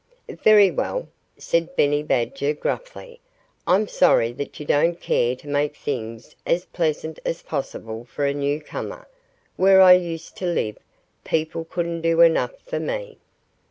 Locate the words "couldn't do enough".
11.65-12.57